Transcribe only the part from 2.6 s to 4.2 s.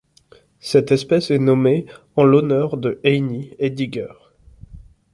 de Heini Hediger.